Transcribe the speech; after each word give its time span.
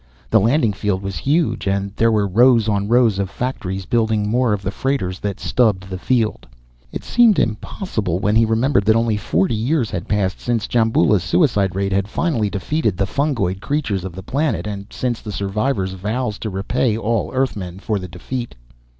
The 0.31 0.39
landing 0.39 0.73
field 0.73 1.03
was 1.03 1.17
huge, 1.17 1.67
and 1.67 1.95
there 1.95 2.11
were 2.11 2.25
rows 2.27 2.67
on 2.67 2.87
rows 2.87 3.19
of 3.19 3.29
factories 3.29 3.85
building 3.85 4.27
more 4.27 4.51
of 4.51 4.63
the 4.63 4.71
freighters 4.71 5.19
that 5.19 5.39
stubbed 5.39 5.87
the 5.91 5.99
field. 5.99 6.47
It 6.91 7.03
seemed 7.03 7.37
impossible, 7.37 8.17
when 8.17 8.35
he 8.35 8.43
remembered 8.43 8.83
that 8.85 8.95
only 8.95 9.15
forty 9.15 9.53
years 9.53 9.91
had 9.91 10.07
passed 10.07 10.39
since 10.41 10.65
Djamboula's 10.67 11.23
suicide 11.23 11.75
raid 11.75 11.91
had 11.93 12.07
finally 12.07 12.49
defeated 12.49 12.97
the 12.97 13.05
fungoid 13.05 13.61
creatures 13.61 14.03
of 14.03 14.13
the 14.15 14.23
planet 14.23 14.65
and 14.65 14.87
since 14.89 15.21
the 15.21 15.31
survivors' 15.31 15.93
vows 15.93 16.39
to 16.39 16.49
repay 16.49 16.97
all 16.97 17.31
Earthmen 17.31 17.77
for 17.77 17.99
their 17.99 18.07
defeat. 18.09 18.55